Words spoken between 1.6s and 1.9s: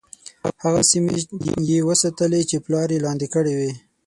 یې